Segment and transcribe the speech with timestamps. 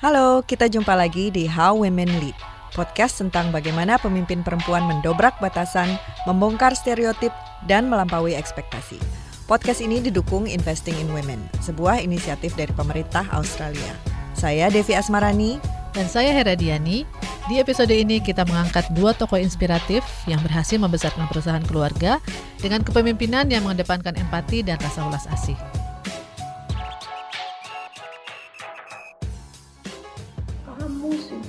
[0.00, 2.32] Halo, kita jumpa lagi di How Women Lead,
[2.72, 5.92] podcast tentang bagaimana pemimpin perempuan mendobrak batasan,
[6.24, 7.28] membongkar stereotip,
[7.68, 8.96] dan melampaui ekspektasi.
[9.44, 13.92] Podcast ini didukung Investing in Women, sebuah inisiatif dari pemerintah Australia.
[14.32, 15.60] Saya Devi Asmarani.
[15.92, 17.04] Dan saya Hera Diani.
[17.52, 22.22] Di episode ini kita mengangkat dua tokoh inspiratif yang berhasil membesarkan perusahaan keluarga
[22.56, 25.58] dengan kepemimpinan yang mengedepankan empati dan rasa ulas asih.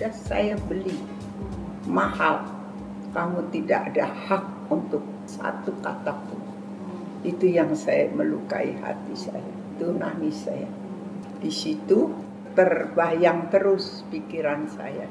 [0.01, 0.97] Sudah saya beli
[1.85, 2.41] mahal.
[3.13, 6.41] Kamu tidak ada hak untuk satu kata pun.
[7.21, 9.45] Itu yang saya melukai hati saya.
[9.77, 10.65] Itu nangis saya.
[11.37, 12.09] Di situ
[12.57, 15.05] terbayang terus pikiran saya.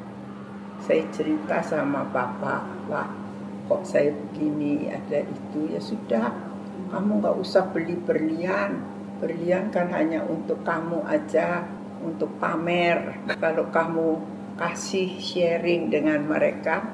[0.82, 3.14] Saya cerita sama bapak, wah
[3.70, 6.34] kok saya begini, ada itu, ya sudah.
[6.90, 8.82] Kamu nggak usah beli berlian.
[9.22, 11.62] Berlian kan hanya untuk kamu aja,
[12.02, 13.22] untuk pamer.
[13.38, 16.84] Kalau kamu kasih sharing dengan mereka,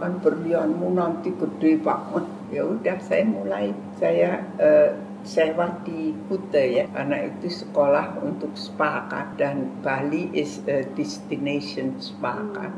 [0.00, 2.24] kan berlianmu nanti gede banget.
[2.48, 9.06] Ya udah, saya mulai, saya uh, sewa di Kute ya karena itu sekolah untuk spa
[9.06, 12.74] kan dan Bali is a destination spa kan.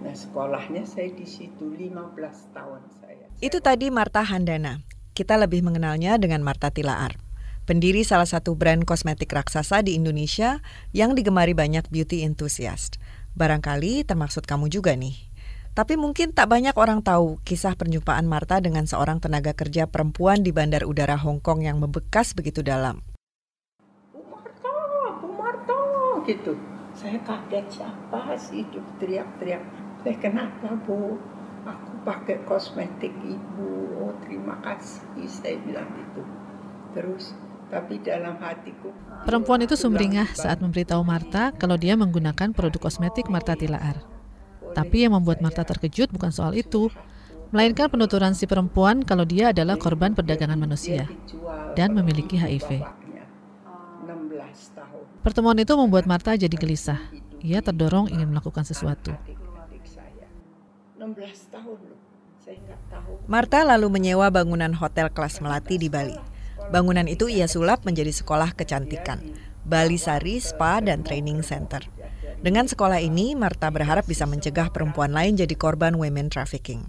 [0.00, 3.26] Nah sekolahnya saya di situ 15 tahun saya.
[3.44, 4.80] Itu tadi Marta Handana.
[5.12, 7.20] Kita lebih mengenalnya dengan Marta Tilaar.
[7.68, 10.64] Pendiri salah satu brand kosmetik raksasa di Indonesia
[10.96, 12.96] yang digemari banyak beauty enthusiast.
[13.38, 15.30] Barangkali termaksud kamu juga nih.
[15.70, 20.50] Tapi mungkin tak banyak orang tahu kisah perjumpaan Marta dengan seorang tenaga kerja perempuan di
[20.50, 23.06] Bandar Udara Hong Kong yang membekas begitu dalam.
[24.10, 24.74] Bu Marta,
[25.22, 25.78] Bu Marta,
[26.26, 26.58] gitu.
[26.90, 29.62] Saya kaget siapa sih itu teriak-teriak.
[30.02, 31.14] Saya kenapa Bu?
[31.62, 33.94] Aku pakai kosmetik ibu.
[34.02, 36.26] Oh terima kasih saya bilang gitu.
[36.98, 37.30] Terus
[37.70, 38.90] tapi dalam hatiku.
[39.24, 44.02] Perempuan itu sumringah saat memberitahu Marta kalau dia menggunakan produk kosmetik Marta Tilaar.
[44.74, 46.90] Tapi yang membuat Marta terkejut bukan soal itu,
[47.54, 51.06] melainkan penuturan si perempuan kalau dia adalah korban perdagangan manusia
[51.78, 52.82] dan memiliki HIV.
[55.22, 56.98] Pertemuan itu membuat Marta jadi gelisah.
[57.40, 59.14] Ia terdorong ingin melakukan sesuatu.
[63.30, 66.29] Marta lalu menyewa bangunan hotel kelas melati di Bali.
[66.70, 69.18] Bangunan itu ia sulap menjadi sekolah kecantikan,
[69.66, 71.82] Bali Sari Spa dan Training Center.
[72.40, 76.86] Dengan sekolah ini, Marta berharap bisa mencegah perempuan lain jadi korban women trafficking.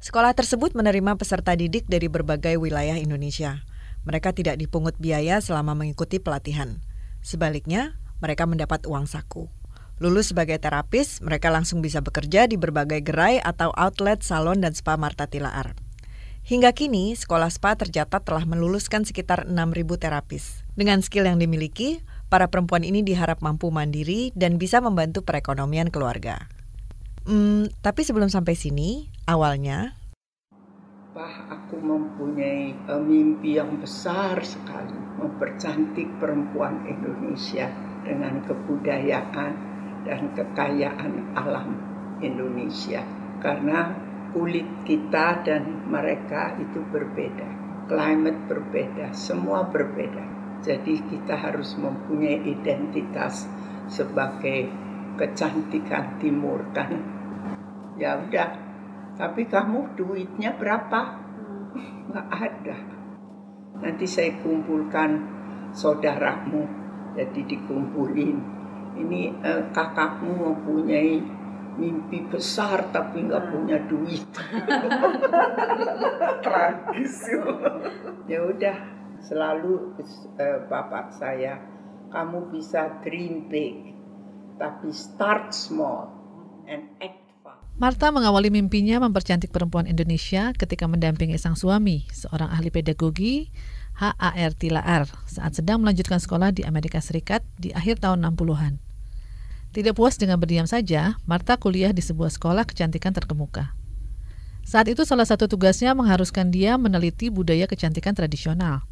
[0.00, 3.68] Sekolah tersebut menerima peserta didik dari berbagai wilayah Indonesia.
[4.08, 6.80] Mereka tidak dipungut biaya selama mengikuti pelatihan.
[7.20, 9.52] Sebaliknya, mereka mendapat uang saku.
[10.00, 14.96] Lulus sebagai terapis, mereka langsung bisa bekerja di berbagai gerai atau outlet salon dan spa
[14.96, 15.76] Marta Tilaar.
[16.48, 20.64] Hingga kini, sekolah spa tercatat telah meluluskan sekitar 6.000 terapis.
[20.72, 22.00] Dengan skill yang dimiliki,
[22.32, 26.48] para perempuan ini diharap mampu mandiri dan bisa membantu perekonomian keluarga.
[27.28, 29.92] Hmm, tapi sebelum sampai sini, awalnya...
[31.12, 37.68] Bah, aku mempunyai uh, mimpi yang besar sekali mempercantik perempuan Indonesia
[38.08, 39.52] dengan kebudayaan
[40.08, 41.76] dan kekayaan alam
[42.24, 43.04] Indonesia.
[43.44, 44.07] Karena
[44.38, 47.48] kulit kita dan mereka itu berbeda,
[47.90, 53.46] climate berbeda, semua berbeda jadi kita harus mempunyai identitas
[53.86, 54.66] sebagai
[55.14, 56.98] kecantikan timur kan.
[57.94, 58.58] Ya udah.
[59.14, 61.00] Tapi kamu duitnya berapa?
[62.10, 62.76] Nggak ada.
[63.82, 65.10] Nanti saya kumpulkan
[65.74, 66.66] saudaramu.
[67.14, 68.36] Jadi dikumpulin.
[68.98, 71.22] Ini eh, kakakmu mempunyai
[71.78, 74.26] mimpi besar tapi nggak punya duit.
[76.44, 77.16] Tragis.
[78.26, 78.76] ya udah
[79.22, 79.94] selalu
[80.36, 81.62] uh, bapak saya,
[82.10, 83.94] kamu bisa dream big,
[84.58, 86.10] tapi start small
[86.66, 87.62] and act fast.
[87.78, 93.48] Marta mengawali mimpinya mempercantik perempuan Indonesia ketika mendampingi sang suami, seorang ahli pedagogi
[93.98, 98.87] HAR Tilaar, saat sedang melanjutkan sekolah di Amerika Serikat di akhir tahun 60-an.
[99.72, 103.76] Tidak puas dengan berdiam saja, Marta kuliah di sebuah sekolah kecantikan terkemuka.
[104.64, 108.82] Saat itu salah satu tugasnya mengharuskan dia meneliti budaya kecantikan tradisional–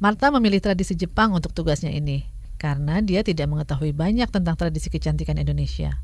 [0.00, 2.24] Marta memilih tradisi Jepang untuk tugasnya ini
[2.56, 6.00] karena dia tidak mengetahui banyak tentang tradisi kecantikan Indonesia.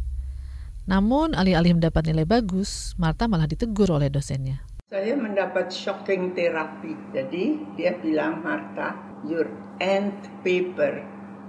[0.84, 4.60] Namun, alih-alih mendapat nilai bagus, Marta malah ditegur oleh dosennya.
[4.92, 6.92] Saya mendapat shocking terapi.
[7.16, 9.48] Jadi, dia bilang, Marta, your
[9.80, 10.12] end
[10.44, 11.00] paper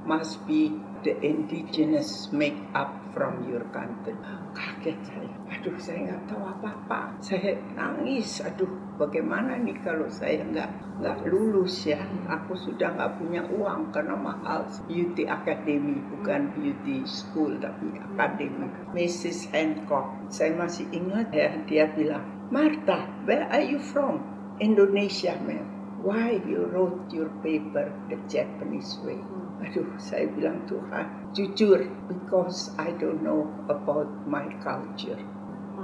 [0.07, 0.71] must be
[1.07, 4.11] the indigenous make up from your country.
[4.51, 5.31] Kaget saya.
[5.55, 7.15] Aduh, saya nggak tahu apa-apa.
[7.23, 8.43] Saya nangis.
[8.43, 8.67] Aduh,
[8.99, 12.03] bagaimana nih kalau saya nggak nggak lulus ya?
[12.27, 14.67] Aku sudah nggak punya uang karena mahal.
[14.91, 18.67] Beauty Academy bukan beauty school tapi academy.
[18.91, 19.47] Mrs.
[19.55, 20.27] Hancock.
[20.27, 24.19] Saya masih ingat ya dia bilang, Martha, where are you from?
[24.59, 25.77] Indonesia, ma'am.
[26.03, 29.17] Why you wrote your paper the Japanese way?
[29.57, 35.17] Aduh, saya bilang Tuhan, jujur, because I don't know about my culture.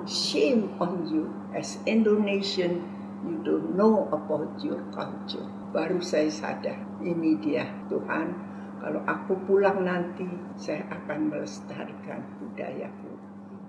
[0.06, 2.86] Shame on you, as Indonesian,
[3.26, 5.46] you don't know about your culture.
[5.74, 8.28] Baru saya sadar, ini dia Tuhan,
[8.84, 10.28] kalau aku pulang nanti,
[10.60, 13.16] saya akan melestarikan budayaku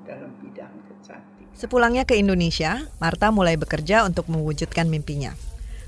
[0.05, 1.49] dalam bidang kecantikan.
[1.55, 5.33] Sepulangnya ke Indonesia, Marta mulai bekerja untuk mewujudkan mimpinya.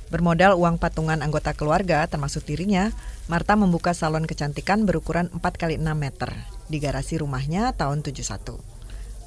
[0.06, 2.94] Bermodal uang patungan anggota keluarga, termasuk dirinya,
[3.26, 6.30] Marta membuka salon kecantikan berukuran 4 kali 6 meter
[6.70, 8.54] di garasi rumahnya tahun 71.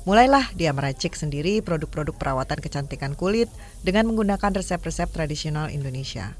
[0.07, 3.51] Mulailah dia meracik sendiri produk-produk perawatan kecantikan kulit
[3.83, 6.31] dengan menggunakan resep-resep tradisional Indonesia.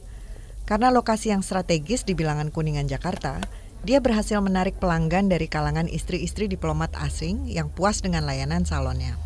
[0.63, 3.43] Karena lokasi yang strategis di bilangan Kuningan Jakarta,
[3.83, 9.19] dia berhasil menarik pelanggan dari kalangan istri-istri diplomat asing yang puas dengan layanan salonnya.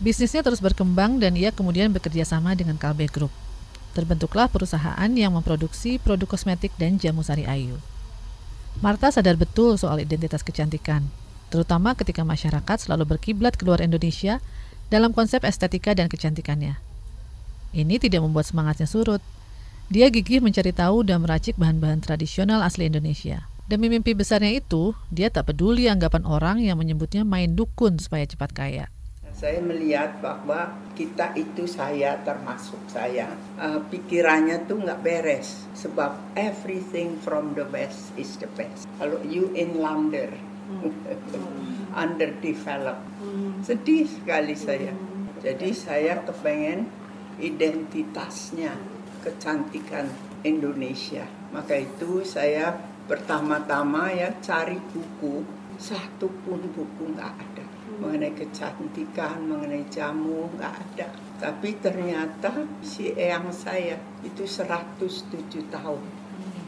[0.00, 3.49] Bisnisnya terus berkembang dan ia kemudian bekerja sama dengan Kalbe Group
[3.92, 7.78] terbentuklah perusahaan yang memproduksi produk kosmetik dan jamu sari ayu.
[8.78, 11.10] Marta sadar betul soal identitas kecantikan,
[11.50, 14.38] terutama ketika masyarakat selalu berkiblat keluar Indonesia
[14.88, 16.78] dalam konsep estetika dan kecantikannya.
[17.74, 19.22] Ini tidak membuat semangatnya surut.
[19.90, 23.50] Dia gigih mencari tahu dan meracik bahan-bahan tradisional asli Indonesia.
[23.66, 28.50] Demi mimpi besarnya itu, dia tak peduli anggapan orang yang menyebutnya main dukun supaya cepat
[28.54, 28.86] kaya
[29.40, 33.32] saya melihat bahwa kita itu saya termasuk saya.
[33.56, 38.84] Uh, pikirannya tuh nggak beres sebab everything from the best is the best.
[39.00, 40.36] Kalau you in London
[40.68, 40.92] hmm.
[42.04, 43.64] underdeveloped hmm.
[43.64, 44.92] sedih sekali saya.
[45.40, 46.84] Jadi saya kepengen
[47.40, 48.76] identitasnya
[49.24, 50.04] kecantikan
[50.44, 51.24] Indonesia.
[51.48, 52.76] Maka itu saya
[53.08, 55.40] pertama-tama ya cari buku.
[55.80, 57.59] Satu pun buku nggak ada
[58.00, 61.08] mengenai kecantikan, mengenai jamu, nggak ada.
[61.40, 66.02] Tapi ternyata si eyang saya itu 107 tahun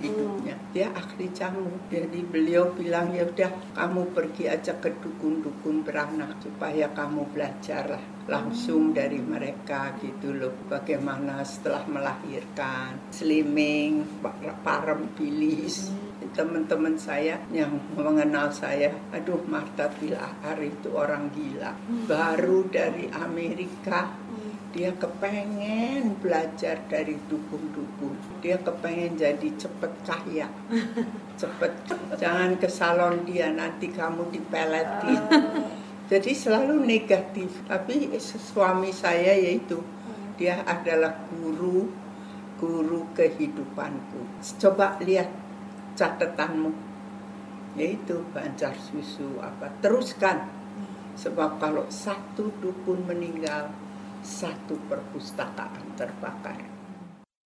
[0.03, 0.57] hidupnya.
[0.75, 1.89] Dia ahli jamu.
[1.89, 8.05] Jadi beliau bilang ya udah kamu pergi aja ke dukun-dukun beranak supaya kamu belajar lah
[8.23, 14.23] langsung dari mereka gitu loh bagaimana setelah melahirkan slimming
[14.63, 15.91] parem bilis
[16.33, 21.77] teman-teman saya yang mengenal saya, aduh Marta Tilahar itu orang gila.
[22.09, 24.17] Baru dari Amerika,
[24.73, 28.41] dia kepengen belajar dari dukun-dukun.
[28.41, 30.49] Dia kepengen jadi cepet kaya.
[31.41, 31.73] Cepet,
[32.17, 35.23] jangan ke salon dia, nanti kamu dipeletin.
[36.13, 37.65] Jadi selalu negatif.
[37.65, 39.81] Tapi suami saya yaitu,
[40.37, 41.89] dia adalah guru
[42.63, 44.23] guru kehidupanku.
[44.63, 45.27] Coba lihat
[45.99, 46.73] catatanmu.
[47.77, 49.73] Yaitu bancar susu apa?
[49.81, 50.49] Teruskan.
[51.17, 53.69] Sebab kalau satu dukun meninggal
[54.23, 56.73] satu perpustakaan terbakar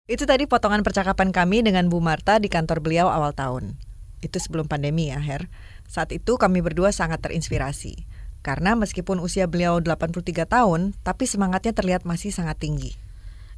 [0.05, 3.81] itu tadi potongan percakapan kami dengan Bu Marta di kantor beliau awal tahun.
[4.21, 5.49] Itu sebelum pandemi ya Her.
[5.89, 8.05] Saat itu kami berdua sangat terinspirasi.
[8.45, 12.93] Karena meskipun usia beliau 83 tahun tapi semangatnya terlihat masih sangat tinggi.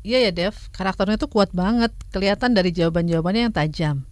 [0.06, 4.06] Iya ya Dev, karakternya tuh kuat banget, kelihatan dari jawaban-jawabannya yang tajam.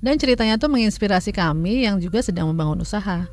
[0.00, 3.28] Dan ceritanya tuh menginspirasi kami yang juga sedang membangun usaha.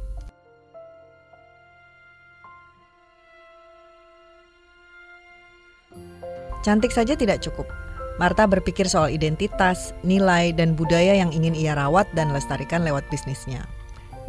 [6.61, 7.65] Cantik saja tidak cukup.
[8.21, 13.65] Marta berpikir soal identitas, nilai, dan budaya yang ingin ia rawat dan lestarikan lewat bisnisnya.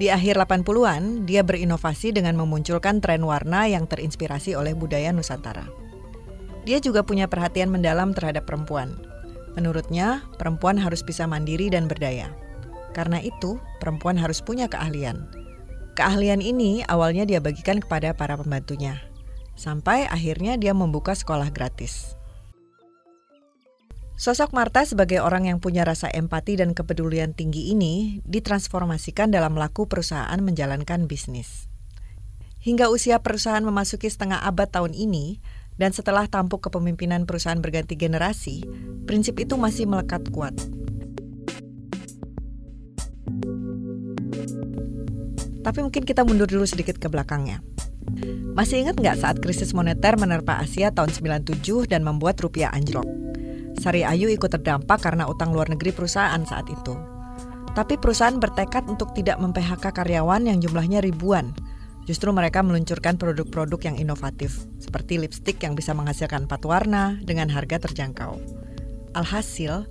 [0.01, 5.69] Di akhir 80-an, dia berinovasi dengan memunculkan tren warna yang terinspirasi oleh budaya Nusantara.
[6.65, 8.97] Dia juga punya perhatian mendalam terhadap perempuan,
[9.53, 12.33] Menurutnya, perempuan harus bisa mandiri dan berdaya.
[12.97, 15.29] Karena itu, perempuan harus punya keahlian.
[15.93, 18.97] Keahlian ini awalnya dia bagikan kepada para pembantunya.
[19.53, 22.17] Sampai akhirnya dia membuka sekolah gratis.
[24.17, 29.91] Sosok Marta sebagai orang yang punya rasa empati dan kepedulian tinggi ini ditransformasikan dalam laku
[29.91, 31.67] perusahaan menjalankan bisnis.
[32.63, 35.43] Hingga usia perusahaan memasuki setengah abad tahun ini,
[35.83, 38.63] dan setelah tampuk kepemimpinan perusahaan berganti generasi,
[39.03, 40.55] prinsip itu masih melekat kuat.
[45.67, 47.67] Tapi mungkin kita mundur dulu sedikit ke belakangnya.
[48.55, 51.11] Masih ingat nggak saat krisis moneter menerpa Asia tahun
[51.43, 53.07] 97 dan membuat rupiah anjlok?
[53.83, 56.95] Sari Ayu ikut terdampak karena utang luar negeri perusahaan saat itu.
[57.75, 61.51] Tapi perusahaan bertekad untuk tidak mem-PHK karyawan yang jumlahnya ribuan.
[62.03, 67.79] Justru mereka meluncurkan produk-produk yang inovatif, seperti lipstick yang bisa menghasilkan empat warna dengan harga
[67.79, 68.43] terjangkau.
[69.15, 69.87] Alhasil,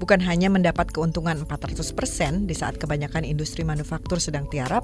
[0.00, 4.80] bukan hanya mendapat keuntungan 400% di saat kebanyakan industri manufaktur sedang tiarap,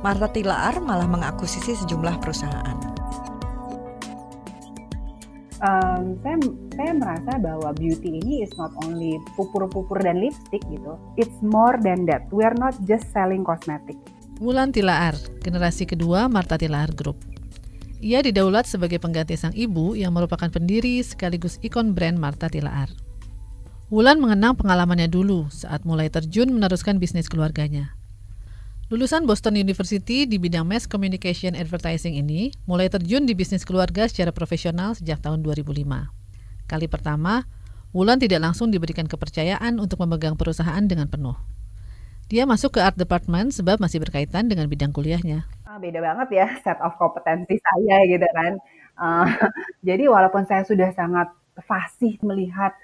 [0.00, 2.78] Marta Tilaar malah mengakuisisi sejumlah perusahaan.
[5.56, 6.36] Um, saya
[6.76, 11.00] saya merasa bahwa beauty ini is not only pupur-pupur dan lipstick gitu.
[11.16, 12.28] It's more than that.
[12.28, 13.96] We are not just selling cosmetic.
[14.36, 17.16] Wulan Tilaar, generasi kedua Marta Tilaar Group.
[18.04, 22.92] Ia didaulat sebagai pengganti sang ibu yang merupakan pendiri sekaligus ikon brand Marta Tilaar.
[23.88, 27.96] Wulan mengenang pengalamannya dulu saat mulai terjun meneruskan bisnis keluarganya.
[28.92, 34.36] Lulusan Boston University di bidang Mass Communication Advertising ini mulai terjun di bisnis keluarga secara
[34.36, 35.80] profesional sejak tahun 2005.
[36.68, 37.48] Kali pertama,
[37.96, 41.55] Wulan tidak langsung diberikan kepercayaan untuk memegang perusahaan dengan penuh.
[42.26, 45.46] Dia masuk ke art department sebab masih berkaitan dengan bidang kuliahnya.
[45.62, 48.52] Ah, beda banget ya set of kompetensi saya gitu kan.
[48.98, 49.26] Uh,
[49.86, 51.30] jadi walaupun saya sudah sangat
[51.62, 52.74] fasih melihat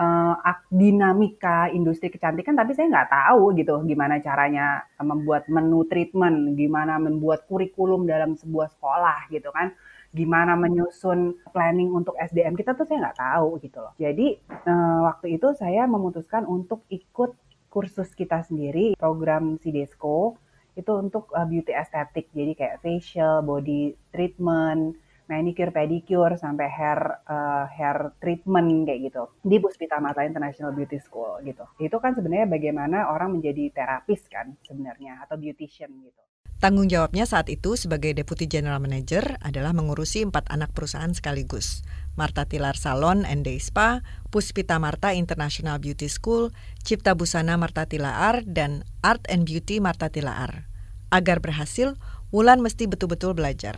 [0.00, 0.40] uh,
[0.72, 7.44] dinamika industri kecantikan, tapi saya nggak tahu gitu gimana caranya membuat menu treatment, gimana membuat
[7.52, 9.76] kurikulum dalam sebuah sekolah gitu kan,
[10.16, 13.92] gimana menyusun planning untuk SDM kita tuh saya nggak tahu gitu loh.
[14.00, 17.36] Jadi uh, waktu itu saya memutuskan untuk ikut
[17.76, 20.40] kursus kita sendiri, program Sidesco
[20.72, 27.66] itu untuk uh, beauty estetik, jadi kayak facial, body treatment, manicure, pedicure sampai hair uh,
[27.70, 31.66] hair treatment kayak gitu di Puspita Mata International Beauty School gitu.
[31.82, 36.22] Itu kan sebenarnya bagaimana orang menjadi terapis kan sebenarnya atau beautician gitu.
[36.56, 41.84] Tanggung jawabnya saat itu sebagai Deputy General Manager adalah mengurusi empat anak perusahaan sekaligus.
[42.16, 44.00] Marta Tilar Salon and Day Spa,
[44.32, 50.64] Puspita Marta International Beauty School, Cipta Busana Marta Tilaar, dan Art and Beauty Marta Tilaar.
[51.12, 52.00] Agar berhasil,
[52.32, 53.76] Wulan mesti betul-betul belajar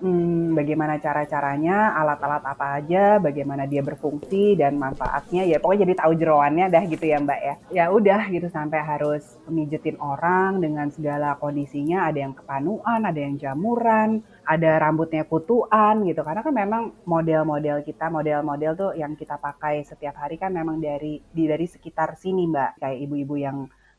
[0.00, 5.46] hmm, bagaimana cara-caranya, alat-alat apa aja, bagaimana dia berfungsi dan manfaatnya.
[5.46, 7.54] Ya pokoknya jadi tahu jeroannya dah gitu ya Mbak ya.
[7.70, 12.08] Ya udah gitu sampai harus mijetin orang dengan segala kondisinya.
[12.10, 16.20] Ada yang kepanuan, ada yang jamuran, ada rambutnya kutuan gitu.
[16.22, 21.20] Karena kan memang model-model kita, model-model tuh yang kita pakai setiap hari kan memang dari
[21.20, 22.82] di dari sekitar sini Mbak.
[22.82, 23.58] Kayak ibu-ibu yang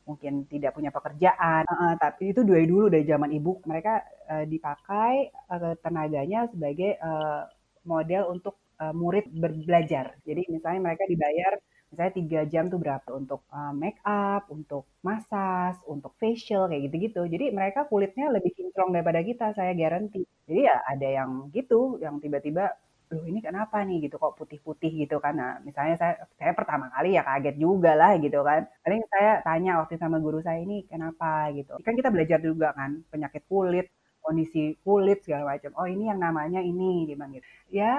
[0.10, 1.62] mungkin tidak punya pekerjaan.
[1.70, 7.46] Uh, tapi itu dari dulu dari zaman ibu mereka uh, dipakai uh, tenaganya sebagai uh,
[7.86, 10.18] model untuk uh, murid berbelajar.
[10.26, 11.54] Jadi misalnya mereka dibayar
[11.90, 17.22] misalnya tiga jam tuh berapa untuk uh, make up, untuk massage, untuk facial kayak gitu-gitu.
[17.26, 20.22] Jadi mereka kulitnya lebih kinclong daripada kita, saya garanti.
[20.46, 22.74] Jadi ya ada yang gitu, yang tiba-tiba
[23.12, 23.98] loh ini kenapa nih?
[24.06, 24.92] Gitu kok putih-putih?
[25.06, 25.34] Gitu kan.
[25.42, 28.62] Nah misalnya saya saya pertama kali ya kaget juga lah gitu kan.
[28.86, 31.50] Paling saya tanya waktu sama guru saya ini kenapa?
[31.58, 31.72] Gitu.
[31.86, 33.88] Kan kita belajar juga kan penyakit kulit
[34.22, 35.72] kondisi kulit segala macam.
[35.80, 37.48] Oh ini yang namanya ini gimana gitu.
[37.74, 37.98] Ya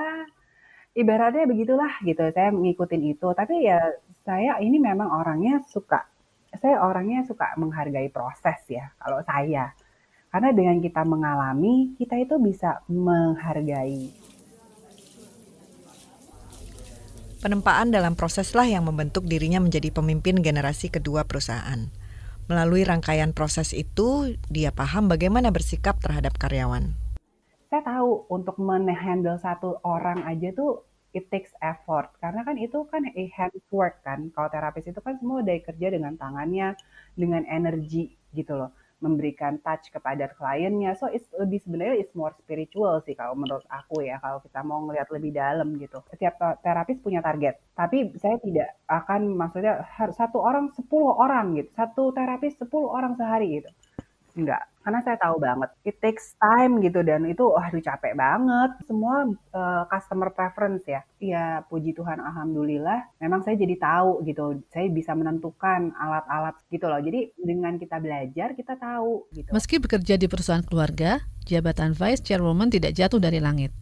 [0.94, 3.28] ibaratnya begitulah gitu saya ngikutin itu.
[3.34, 3.78] Tapi ya
[4.26, 6.06] saya ini memang orangnya suka
[6.58, 9.74] saya orangnya suka menghargai proses ya kalau saya.
[10.30, 14.19] Karena dengan kita mengalami kita itu bisa menghargai
[17.40, 21.88] Penempaan dalam proseslah yang membentuk dirinya menjadi pemimpin generasi kedua perusahaan.
[22.52, 26.92] Melalui rangkaian proses itu, dia paham bagaimana bersikap terhadap karyawan.
[27.72, 30.84] Saya tahu untuk menghandle satu orang aja tuh
[31.16, 34.28] it takes effort karena kan itu kan a hand work kan.
[34.36, 36.76] Kalau terapis itu kan semua dari kerja dengan tangannya,
[37.16, 40.94] dengan energi gitu loh memberikan touch kepada kliennya.
[40.94, 44.86] So it's lebih sebenarnya it's more spiritual sih kalau menurut aku ya kalau kita mau
[44.86, 45.98] ngelihat lebih dalam gitu.
[46.14, 49.82] Setiap terapis punya target, tapi saya tidak akan maksudnya
[50.14, 51.70] satu orang 10 orang gitu.
[51.74, 53.70] Satu terapis 10 orang sehari gitu.
[54.38, 58.70] Enggak, karena saya tahu banget it takes time gitu dan itu aduh capek banget.
[58.88, 61.00] Semua uh, customer preference ya.
[61.20, 64.64] Ya puji Tuhan alhamdulillah memang saya jadi tahu gitu.
[64.72, 67.00] Saya bisa menentukan alat-alat gitu loh.
[67.00, 69.52] Jadi dengan kita belajar kita tahu gitu.
[69.52, 73.72] Meski bekerja di perusahaan keluarga, jabatan Vice Chairwoman tidak jatuh dari langit.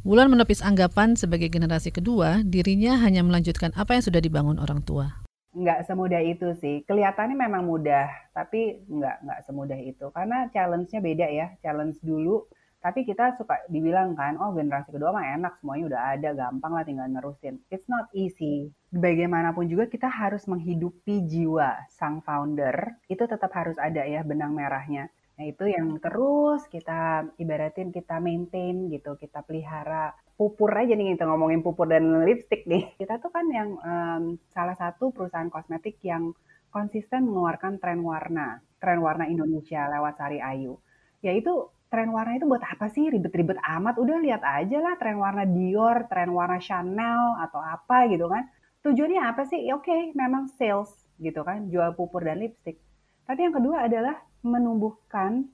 [0.00, 5.19] Wulan menepis anggapan sebagai generasi kedua, dirinya hanya melanjutkan apa yang sudah dibangun orang tua
[5.50, 6.86] nggak semudah itu sih.
[6.86, 10.06] Kelihatannya memang mudah, tapi nggak nggak semudah itu.
[10.14, 11.46] Karena challenge-nya beda ya.
[11.62, 12.46] Challenge dulu,
[12.80, 16.84] tapi kita suka dibilang kan, oh generasi kedua mah enak, semuanya udah ada, gampang lah
[16.88, 17.60] tinggal nerusin.
[17.68, 18.72] It's not easy.
[18.88, 25.12] Bagaimanapun juga kita harus menghidupi jiwa sang founder, itu tetap harus ada ya benang merahnya.
[25.40, 31.24] Nah itu yang terus kita ibaratin kita maintain gitu, kita pelihara pupur aja nih kita
[31.24, 32.92] ngomongin pupur dan lipstick nih.
[33.00, 36.36] Kita tuh kan yang um, salah satu perusahaan kosmetik yang
[36.68, 40.76] konsisten mengeluarkan tren warna, tren warna Indonesia lewat Sari Ayu.
[41.24, 43.96] Yaitu tren warna itu buat apa sih ribet-ribet amat?
[43.96, 48.44] Udah lihat aja lah tren warna Dior, tren warna Chanel atau apa gitu kan.
[48.80, 49.64] Tujuannya apa sih?
[49.64, 52.80] Ya, Oke, okay, memang sales gitu kan, jual pupur dan lipstick.
[53.28, 55.48] Tapi yang kedua adalah menumbuhkan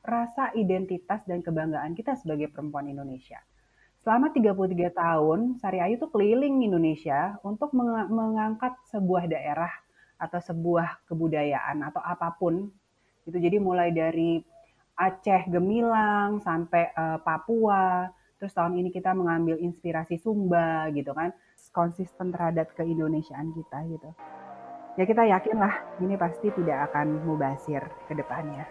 [0.00, 3.40] rasa identitas dan kebanggaan kita sebagai perempuan Indonesia.
[4.00, 9.68] Selama 33 tahun, Sari Ayu tuh keliling Indonesia untuk meng mengangkat sebuah daerah
[10.16, 12.72] atau sebuah kebudayaan atau apa pun.
[13.28, 14.40] Itu jadi mulai dari
[14.96, 18.08] Aceh Gemilang sampai uh, Papua.
[18.40, 21.36] Terus tahun ini kita mengambil inspirasi Sumba gitu kan,
[21.76, 24.10] konsisten terhadap keindonesiaan kita gitu.
[25.00, 28.68] Ya kita yakin lah ini pasti tidak akan mubasir ke depannya.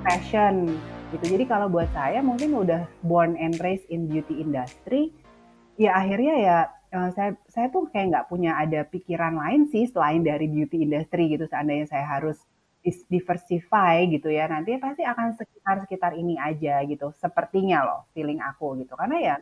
[0.00, 0.80] Fashion
[1.12, 1.36] gitu.
[1.36, 5.12] Jadi kalau buat saya mungkin udah born and raised in beauty industry,
[5.76, 6.58] ya akhirnya ya
[6.96, 11.36] uh, saya saya tuh kayak nggak punya ada pikiran lain sih selain dari beauty industry
[11.36, 12.40] gitu seandainya saya harus
[13.12, 18.72] diversify gitu ya nanti pasti akan sekitar sekitar ini aja gitu sepertinya loh feeling aku
[18.80, 19.34] gitu karena ya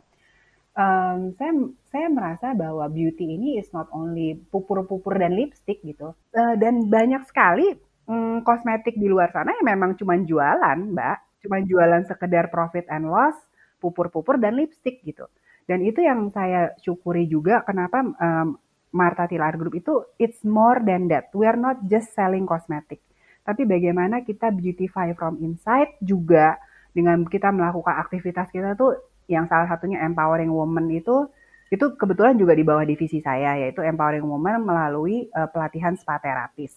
[0.79, 1.51] um, saya
[1.91, 7.27] saya merasa bahwa beauty ini is not only pupur-pupur dan lipstick gitu uh, dan banyak
[7.27, 7.75] sekali
[8.07, 13.11] um, kosmetik di luar sana yang memang cuma jualan mbak cuma jualan sekedar profit and
[13.11, 13.35] loss
[13.83, 15.27] pupur-pupur dan lipstick gitu
[15.67, 18.57] dan itu yang saya syukuri juga kenapa um,
[18.89, 21.29] Marta Tilar Group itu it's more than that.
[21.37, 23.05] We are not just selling cosmetic.
[23.45, 26.57] Tapi bagaimana kita beautify from inside juga
[26.89, 28.97] dengan kita melakukan aktivitas kita tuh
[29.29, 31.29] yang salah satunya empowering woman itu
[31.69, 36.73] itu kebetulan juga di bawah divisi saya yaitu empowering woman melalui uh, pelatihan spa terapis.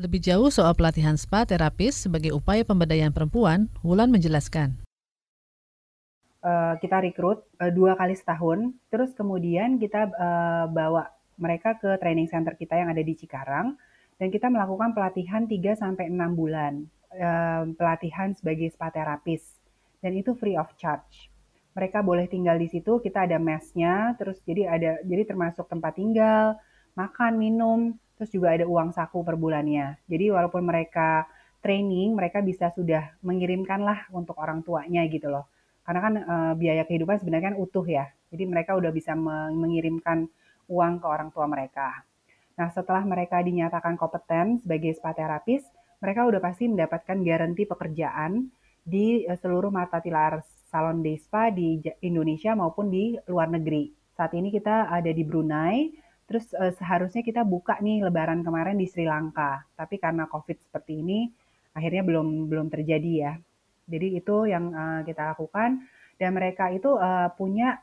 [0.00, 4.88] Lebih jauh soal pelatihan spa terapis sebagai upaya pemberdayaan perempuan, Wulan menjelaskan.
[6.38, 12.30] Eh, kita rekrut uh, dua kali setahun, terus kemudian kita uh, bawa mereka ke training
[12.30, 13.74] center kita yang ada di Cikarang,
[14.22, 16.86] dan kita melakukan pelatihan 3 sampai 6 bulan,
[17.18, 19.58] uh, pelatihan sebagai spa terapis,
[19.98, 21.26] dan itu free of charge.
[21.78, 26.58] Mereka boleh tinggal di situ, kita ada mesnya, terus jadi ada jadi termasuk tempat tinggal,
[26.98, 29.94] makan, minum, terus juga ada uang saku per bulannya.
[30.10, 31.30] Jadi walaupun mereka
[31.62, 35.46] training, mereka bisa sudah mengirimkan lah untuk orang tuanya gitu loh
[35.88, 38.04] karena kan e, biaya kehidupan sebenarnya kan utuh ya.
[38.28, 39.16] Jadi mereka udah bisa
[39.56, 40.28] mengirimkan
[40.68, 42.04] uang ke orang tua mereka.
[42.60, 45.64] Nah, setelah mereka dinyatakan kompeten sebagai spa terapis,
[46.04, 48.52] mereka udah pasti mendapatkan garansi pekerjaan
[48.84, 53.90] di e, seluruh mata tilar salon day spa di Indonesia maupun di luar negeri.
[54.14, 55.88] Saat ini kita ada di Brunei,
[56.28, 59.64] terus e, seharusnya kita buka nih lebaran kemarin di Sri Lanka.
[59.74, 61.28] Tapi karena Covid seperti ini,
[61.72, 63.32] akhirnya belum belum terjadi ya.
[63.88, 65.80] Jadi itu yang uh, kita lakukan
[66.20, 67.80] dan mereka itu uh, punya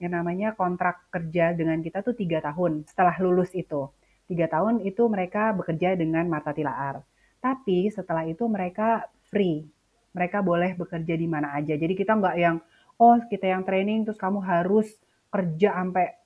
[0.00, 3.86] yang namanya kontrak kerja dengan kita tuh tiga tahun setelah lulus itu.
[4.26, 7.04] Tiga tahun itu mereka bekerja dengan mata tilaar.
[7.38, 9.68] Tapi setelah itu mereka free.
[10.12, 11.74] Mereka boleh bekerja di mana aja.
[11.78, 12.56] Jadi kita nggak yang,
[12.98, 14.90] oh kita yang training terus kamu harus
[15.30, 16.18] kerja sampai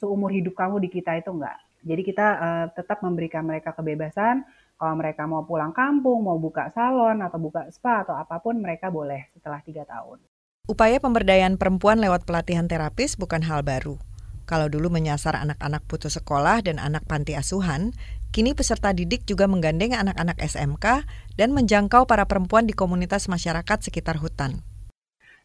[0.00, 1.60] seumur hidup kamu di kita itu enggak.
[1.82, 4.46] Jadi kita uh, tetap memberikan mereka kebebasan
[4.82, 8.90] kalau mereka mau pulang kampung, mau buka salon atau buka spa atau apa pun, mereka
[8.90, 10.18] boleh setelah tiga tahun.
[10.66, 13.98] Upaya pemberdayaan perempuan lewat pelatihan terapis bukan hal baru.
[14.42, 17.94] Kalau dulu menyasar anak-anak putus sekolah dan anak panti asuhan,
[18.32, 21.04] kini peserta didik juga menggandeng anak-anak SMK
[21.36, 24.64] dan menjangkau para perempuan di komunitas masyarakat sekitar hutan.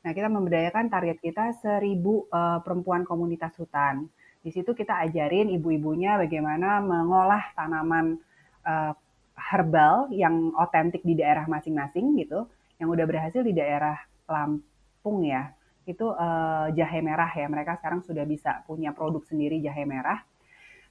[0.08, 4.08] Nah, kita memberdayakan target kita seribu uh, perempuan komunitas hutan.
[4.40, 8.24] Di situ kita ajarin ibu-ibunya bagaimana mengolah tanaman
[8.64, 8.96] uh,
[9.36, 12.48] herbal yang otentik di daerah masing-masing gitu,
[12.80, 14.00] yang udah berhasil di daerah
[14.32, 15.52] Lampung ya,
[15.84, 17.52] itu uh, jahe merah ya.
[17.52, 20.24] Mereka sekarang sudah bisa punya produk sendiri jahe merah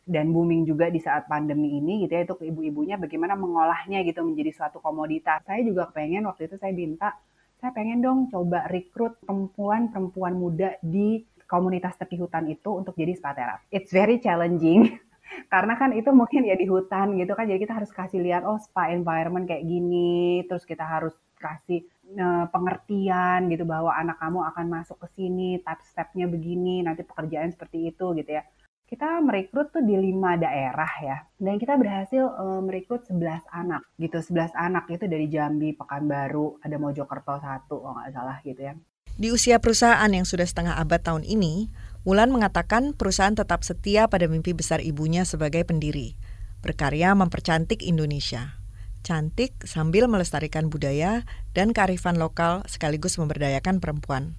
[0.06, 4.54] dan booming juga di saat pandemi ini gitu ya itu ibu-ibunya bagaimana mengolahnya gitu menjadi
[4.54, 5.42] suatu komoditas.
[5.42, 7.10] Saya juga pengen waktu itu saya minta
[7.58, 13.34] saya pengen dong coba rekrut perempuan-perempuan muda di komunitas tepi hutan itu untuk jadi spa
[13.34, 13.66] therapy.
[13.74, 14.94] It's very challenging
[15.52, 18.62] karena kan itu mungkin ya di hutan gitu kan jadi kita harus kasih lihat oh
[18.62, 21.82] spa environment kayak gini terus kita harus kasih
[22.16, 27.50] uh, pengertian gitu bahwa anak kamu akan masuk ke sini step stepnya begini nanti pekerjaan
[27.50, 28.42] seperti itu gitu ya
[28.86, 34.22] kita merekrut tuh di lima daerah ya dan kita berhasil uh, merekrut 11 anak gitu
[34.22, 38.74] 11 anak itu dari Jambi Pekanbaru ada Mojokerto satu kalau nggak salah gitu ya
[39.16, 41.72] di usia perusahaan yang sudah setengah abad tahun ini
[42.06, 46.14] Wulan mengatakan perusahaan tetap setia pada mimpi besar ibunya sebagai pendiri,
[46.62, 48.62] berkarya mempercantik Indonesia.
[49.02, 54.38] Cantik sambil melestarikan budaya dan kearifan lokal sekaligus memberdayakan perempuan.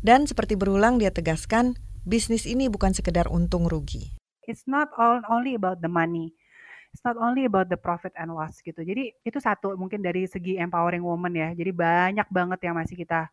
[0.00, 4.14] Dan seperti berulang dia tegaskan, bisnis ini bukan sekedar untung rugi.
[4.48, 6.32] It's not all only about the money.
[6.92, 8.80] It's not only about the profit and loss gitu.
[8.80, 11.48] Jadi itu satu mungkin dari segi empowering woman ya.
[11.52, 13.28] Jadi banyak banget yang masih kita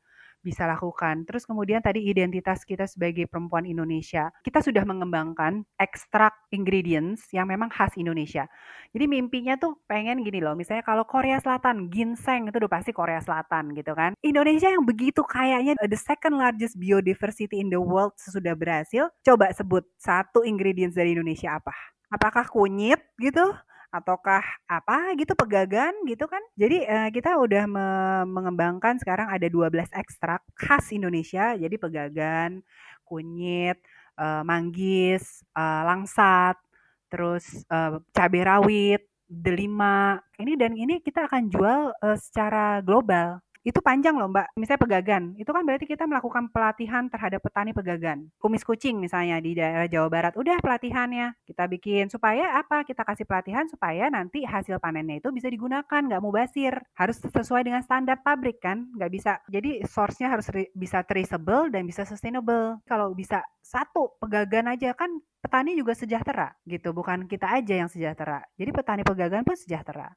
[0.46, 1.26] bisa lakukan.
[1.26, 4.30] Terus kemudian tadi identitas kita sebagai perempuan Indonesia.
[4.46, 8.46] Kita sudah mengembangkan ekstrak ingredients yang memang khas Indonesia.
[8.94, 13.20] Jadi mimpinya tuh pengen gini loh, misalnya kalau Korea Selatan, ginseng itu udah pasti Korea
[13.20, 14.14] Selatan gitu kan.
[14.22, 19.84] Indonesia yang begitu kayaknya the second largest biodiversity in the world sesudah berhasil, coba sebut
[19.98, 21.74] satu ingredients dari Indonesia apa?
[22.14, 23.52] Apakah kunyit gitu?
[23.94, 26.42] Ataukah apa gitu pegagan gitu kan.
[26.58, 27.88] Jadi uh, kita udah me
[28.30, 31.54] mengembangkan sekarang ada 12 ekstrak khas Indonesia.
[31.58, 32.62] Jadi pegagan,
[33.06, 33.80] kunyit,
[34.20, 36.58] uh, manggis, uh, langsat,
[37.08, 40.22] terus uh, cabai rawit, delima.
[40.38, 44.54] Ini dan ini kita akan jual uh, secara global itu panjang loh Mbak.
[44.62, 48.30] Misalnya pegagan, itu kan berarti kita melakukan pelatihan terhadap petani pegagan.
[48.38, 52.86] Kumis kucing misalnya di daerah Jawa Barat, udah pelatihannya kita bikin supaya apa?
[52.86, 56.78] Kita kasih pelatihan supaya nanti hasil panennya itu bisa digunakan, nggak mau basir.
[56.94, 59.42] Harus sesuai dengan standar pabrik kan, nggak bisa.
[59.50, 60.46] Jadi source-nya harus
[60.78, 62.78] bisa traceable dan bisa sustainable.
[62.86, 65.10] Kalau bisa satu pegagan aja kan
[65.42, 68.46] petani juga sejahtera gitu, bukan kita aja yang sejahtera.
[68.62, 70.14] Jadi petani pegagan pun sejahtera.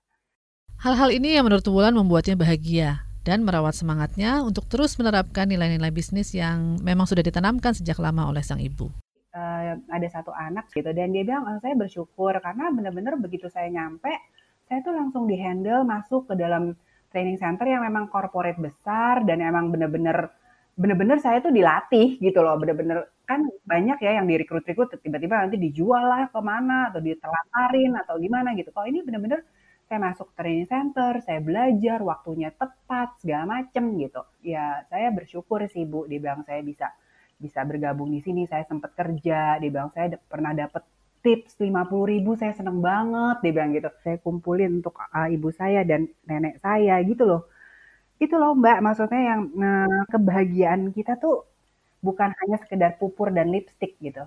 [0.84, 6.32] Hal-hal ini yang menurut Wulan membuatnya bahagia dan merawat semangatnya untuk terus menerapkan nilai-nilai bisnis
[6.32, 8.88] yang memang sudah ditanamkan sejak lama oleh sang ibu.
[9.36, 13.68] Uh, ada satu anak gitu dan dia bilang oh, saya bersyukur karena benar-benar begitu saya
[13.68, 14.08] nyampe
[14.64, 16.72] saya tuh langsung dihandle masuk ke dalam
[17.12, 20.32] training center yang memang corporate besar dan emang benar-benar
[20.80, 26.08] benar-benar saya tuh dilatih gitu loh benar-benar kan banyak ya yang direkrut-rekrut tiba-tiba nanti dijual
[26.08, 29.44] lah ke mana atau ditelantarin atau gimana gitu kalau ini benar-benar
[29.88, 34.20] saya masuk training center, saya belajar, waktunya tepat, segala macem gitu.
[34.44, 36.92] Ya saya bersyukur sih Bu, dia bilang saya bisa
[37.40, 40.85] bisa bergabung di sini, saya sempat kerja, dia bilang saya pernah dapat
[41.24, 43.88] tips 50 ribu, saya seneng banget, dia bilang gitu.
[44.05, 47.42] Saya kumpulin untuk uh, ibu saya dan nenek saya gitu loh.
[48.20, 51.46] Itu loh Mbak, maksudnya yang nah, kebahagiaan kita tuh
[52.03, 54.22] bukan hanya sekedar pupur dan lipstick gitu.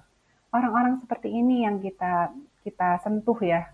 [0.52, 2.34] Orang-orang seperti ini yang kita
[2.66, 3.72] kita sentuh ya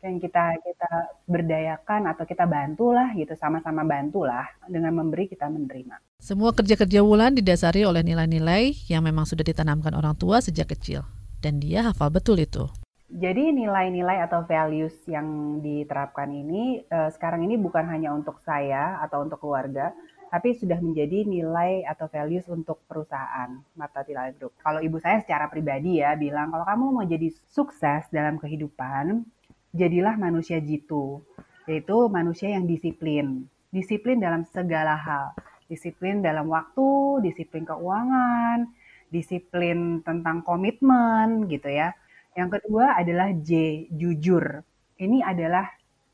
[0.00, 0.90] yang kita kita
[1.28, 6.00] berdayakan atau kita bantulah gitu sama-sama bantulah dengan memberi kita menerima.
[6.20, 11.04] Semua kerja-kerja Wulan didasari oleh nilai-nilai yang memang sudah ditanamkan orang tua sejak kecil
[11.40, 12.68] dan dia hafal betul itu.
[13.10, 19.26] Jadi nilai-nilai atau values yang diterapkan ini eh, sekarang ini bukan hanya untuk saya atau
[19.26, 19.90] untuk keluarga,
[20.30, 24.54] tapi sudah menjadi nilai atau values untuk perusahaan Marta Tila Group.
[24.62, 29.26] Kalau ibu saya secara pribadi ya bilang kalau kamu mau jadi sukses dalam kehidupan,
[29.70, 31.22] jadilah manusia jitu,
[31.66, 33.46] yaitu manusia yang disiplin.
[33.70, 35.34] Disiplin dalam segala hal.
[35.70, 38.66] Disiplin dalam waktu, disiplin keuangan,
[39.14, 41.94] disiplin tentang komitmen gitu ya.
[42.34, 44.62] Yang kedua adalah J, jujur.
[44.98, 45.66] Ini adalah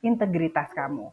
[0.05, 1.09] integritas kamu.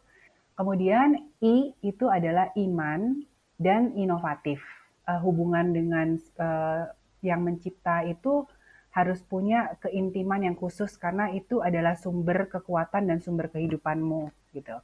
[0.54, 3.24] Kemudian I itu adalah iman
[3.58, 4.60] dan inovatif.
[5.04, 6.88] Uh, hubungan dengan uh,
[7.20, 8.48] yang mencipta itu
[8.94, 14.78] harus punya keintiman yang khusus karena itu adalah sumber kekuatan dan sumber kehidupanmu gitu.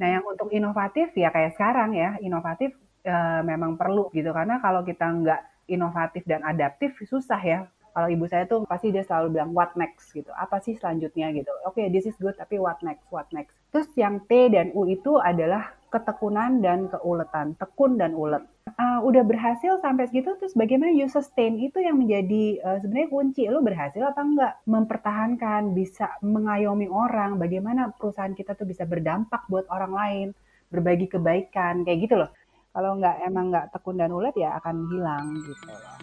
[0.00, 2.72] Nah, yang untuk inovatif ya kayak sekarang ya, inovatif
[3.04, 7.68] e, memang perlu gitu karena kalau kita nggak inovatif dan adaptif susah ya.
[7.92, 10.32] Kalau ibu saya tuh pasti dia selalu bilang what next gitu.
[10.32, 11.52] Apa sih selanjutnya gitu.
[11.68, 13.04] Oke, okay, this is good tapi what next?
[13.12, 13.52] What next?
[13.68, 18.40] Terus yang T dan U itu adalah ketekunan dan keuletan, tekun dan ulet.
[18.80, 23.42] Uh, udah berhasil sampai segitu terus bagaimana you sustain itu yang menjadi uh, sebenarnya kunci?
[23.52, 24.52] Lo berhasil apa enggak?
[24.64, 30.26] Mempertahankan bisa mengayomi orang bagaimana perusahaan kita tuh bisa berdampak buat orang lain
[30.72, 32.32] berbagi kebaikan kayak gitu loh.
[32.72, 36.00] Kalau nggak emang nggak tekun dan ulet ya akan hilang gitu loh.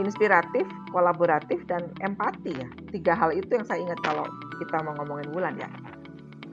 [0.00, 0.64] Inspiratif,
[0.94, 2.68] kolaboratif, dan empati ya.
[2.88, 4.24] Tiga hal itu yang saya ingat kalau
[4.56, 5.68] kita mau ngomongin bulan ya.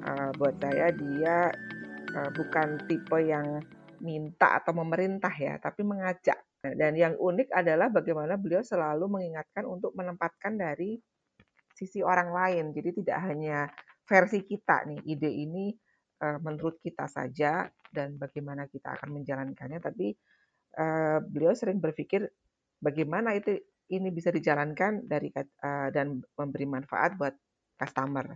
[0.08, 1.52] Uh, buat saya dia
[2.15, 3.60] uh, bukan tipe yang
[4.00, 6.39] minta atau memerintah ya, tapi mengajak.
[6.63, 10.96] Dan yang unik adalah bagaimana beliau selalu mengingatkan untuk menempatkan dari
[11.76, 12.65] sisi orang lain.
[12.72, 13.67] Jadi tidak hanya
[14.08, 15.76] versi kita nih, ide ini
[16.24, 20.15] uh, menurut kita saja dan bagaimana kita akan menjalankannya, tapi
[20.80, 22.26] uh, beliau sering berpikir
[22.80, 23.60] bagaimana itu
[23.91, 27.36] ini bisa dijalankan dari uh, dan memberi manfaat buat
[27.78, 28.36] customer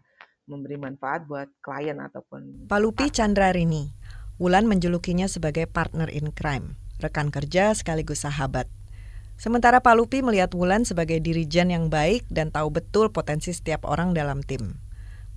[0.50, 3.94] memberi manfaat buat klien ataupun Palupi Chandra Rini,
[4.42, 6.80] Wulan menjulukinya sebagai partner in crime.
[7.02, 8.70] rekan kerja sekaligus sahabat.
[9.42, 14.14] Sementara Pak Lupi melihat Wulan sebagai dirijen yang baik dan tahu betul potensi setiap orang
[14.14, 14.78] dalam tim.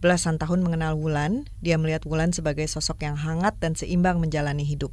[0.04, 4.92] Belasan tahun mengenal Wulan, dia melihat Wulan sebagai sosok yang hangat dan seimbang menjalani hidup.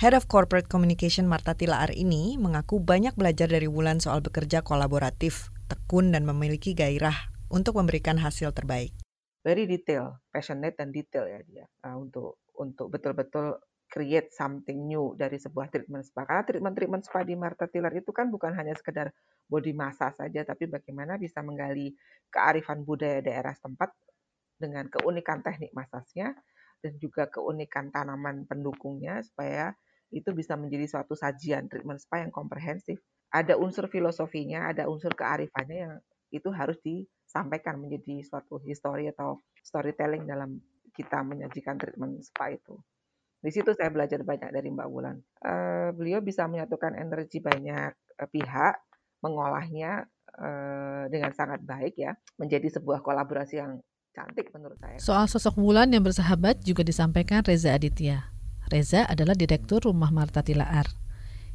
[0.00, 5.52] Head of Corporate Communication Marta Tilaar ini mengaku banyak belajar dari Wulan soal bekerja kolaboratif,
[5.68, 8.96] tekun dan memiliki gairah untuk memberikan hasil terbaik.
[9.46, 15.38] Very detail, passionate dan detail ya dia uh, untuk untuk betul-betul create something new dari
[15.38, 16.26] sebuah treatment spa.
[16.26, 19.14] Karena treatment-treatment spa di Marta Tiller itu kan bukan hanya sekedar
[19.46, 21.94] body massage saja, tapi bagaimana bisa menggali
[22.26, 23.94] kearifan budaya daerah setempat
[24.58, 26.34] dengan keunikan teknik masasnya
[26.82, 29.70] dan juga keunikan tanaman pendukungnya supaya
[30.10, 32.98] itu bisa menjadi suatu sajian treatment spa yang komprehensif.
[33.30, 35.94] Ada unsur filosofinya, ada unsur kearifannya yang
[36.34, 36.78] itu harus
[37.26, 40.62] disampaikan menjadi suatu histori atau storytelling dalam
[40.94, 42.78] kita menyajikan treatment spa itu.
[43.42, 45.18] Di situ saya belajar banyak dari Mbak Wulan.
[45.44, 48.80] Uh, beliau bisa menyatukan energi banyak uh, pihak,
[49.20, 50.08] mengolahnya
[50.40, 53.82] uh, dengan sangat baik ya, menjadi sebuah kolaborasi yang
[54.16, 54.96] cantik menurut saya.
[54.96, 58.32] Soal sosok Wulan yang bersahabat juga disampaikan Reza Aditya.
[58.72, 60.88] Reza adalah direktur Rumah Marta Tilaar.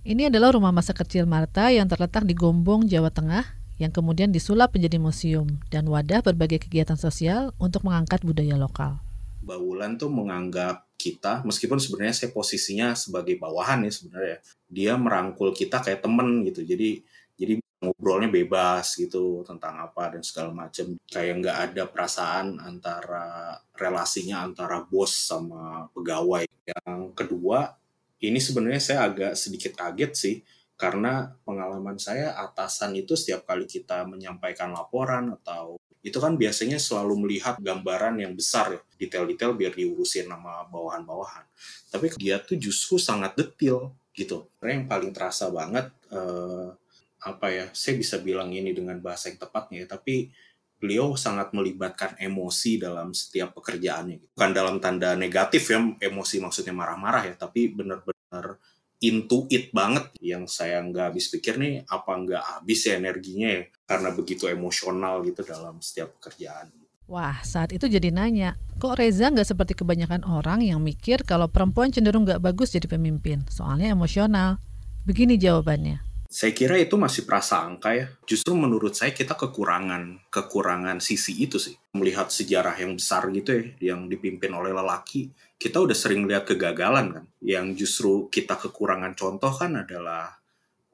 [0.01, 4.73] Ini adalah rumah masa kecil Marta yang terletak di Gombong, Jawa Tengah, yang kemudian disulap
[4.75, 8.99] menjadi museum dan wadah berbagai kegiatan sosial untuk mengangkat budaya lokal.
[9.41, 14.37] Mbak Wulan tuh menganggap kita, meskipun sebenarnya saya posisinya sebagai bawahan ya sebenarnya,
[14.69, 16.61] dia merangkul kita kayak temen gitu.
[16.61, 17.01] Jadi
[17.41, 20.93] jadi ngobrolnya bebas gitu tentang apa dan segala macam.
[21.09, 26.45] Kayak nggak ada perasaan antara relasinya antara bos sama pegawai.
[26.45, 27.73] Yang kedua,
[28.21, 30.35] ini sebenarnya saya agak sedikit kaget sih
[30.81, 37.29] karena pengalaman saya atasan itu setiap kali kita menyampaikan laporan atau itu kan biasanya selalu
[37.29, 41.45] melihat gambaran yang besar ya, detail-detail biar diurusin nama bawahan-bawahan.
[41.93, 44.49] Tapi dia tuh justru sangat detail gitu.
[44.57, 46.73] Karena yang paling terasa banget uh,
[47.21, 50.33] apa ya, saya bisa bilang ini dengan bahasa yang tepatnya ya, tapi
[50.81, 54.33] beliau sangat melibatkan emosi dalam setiap pekerjaannya.
[54.33, 58.57] Bukan dalam tanda negatif ya, emosi maksudnya marah-marah ya, tapi benar-benar
[59.01, 63.63] into it banget yang saya nggak habis pikir nih apa nggak habis ya energinya ya
[63.89, 66.69] karena begitu emosional gitu dalam setiap pekerjaan.
[67.11, 71.91] Wah, saat itu jadi nanya, kok Reza nggak seperti kebanyakan orang yang mikir kalau perempuan
[71.91, 74.63] cenderung nggak bagus jadi pemimpin, soalnya emosional.
[75.03, 76.10] Begini jawabannya.
[76.31, 78.07] Saya kira itu masih prasangka ya.
[78.23, 81.75] Justru menurut saya kita kekurangan kekurangan sisi itu sih.
[81.91, 85.27] Melihat sejarah yang besar gitu ya, yang dipimpin oleh lelaki,
[85.59, 87.25] kita udah sering lihat kegagalan kan.
[87.43, 90.39] Yang justru kita kekurangan contoh kan adalah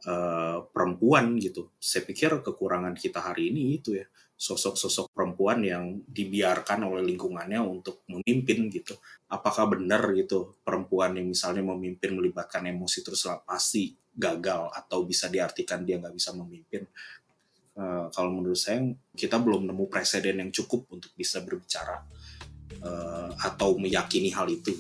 [0.10, 1.69] uh, perempuan gitu.
[1.78, 5.27] Saya pikir kekurangan kita hari ini itu ya sosok-sosok perempuan
[5.62, 8.97] yang dibiarkan oleh lingkungannya untuk memimpin gitu.
[9.30, 15.86] Apakah benar gitu perempuan yang misalnya memimpin melibatkan emosi terus pasti gagal atau bisa diartikan
[15.86, 16.89] dia nggak bisa memimpin?
[17.78, 18.82] Uh, kalau menurut saya
[19.13, 22.02] kita belum nemu presiden yang cukup untuk bisa berbicara
[22.82, 24.73] uh, atau meyakini hal itu.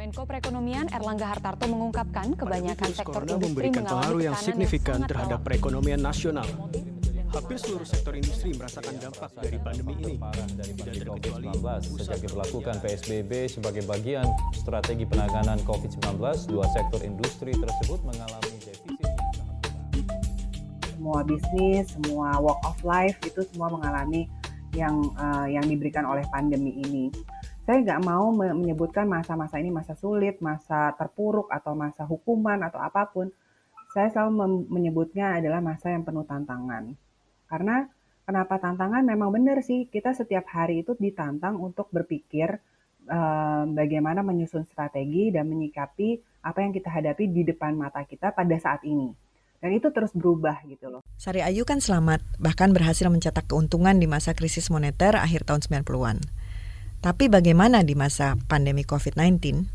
[0.00, 6.00] Menko Perekonomian Erlangga Hartarto mengungkapkan kebanyakan sektor industri memberikan pengaruh yang signifikan yang terhadap perekonomian
[6.00, 6.48] nasional.
[7.30, 10.18] Hampir seluruh sektor industri merasakan dampak dari pandemi ini.
[10.18, 11.62] Dari pandemi COVID-19
[12.02, 16.18] sejak diberlakukan PSBB sebagai bagian strategi penanganan COVID-19,
[16.50, 19.06] dua sektor industri tersebut mengalami defisit
[20.90, 24.26] semua bisnis, semua walk of life itu semua mengalami
[24.74, 27.14] yang uh, yang diberikan oleh pandemi ini.
[27.62, 33.06] Saya nggak mau menyebutkan masa-masa ini masa sulit, masa terpuruk, atau masa hukuman, atau apa
[33.06, 33.30] pun.
[33.94, 36.98] Saya selalu menyebutnya adalah masa yang penuh tantangan
[37.50, 37.90] karena
[38.22, 42.62] kenapa tantangan memang benar sih, kita setiap hari itu ditantang untuk berpikir
[43.10, 48.54] uh, bagaimana menyusun strategi dan menyikapi apa yang kita hadapi di depan mata kita pada
[48.62, 49.10] saat ini.
[49.60, 51.04] Dan itu terus berubah gitu loh.
[51.20, 56.16] Sari Ayu kan selamat, bahkan berhasil mencetak keuntungan di masa krisis moneter akhir tahun 90-an.
[57.04, 59.68] Tapi bagaimana di masa pandemi COVID-19?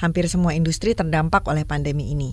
[0.00, 2.32] Hampir semua industri terdampak oleh pandemi ini,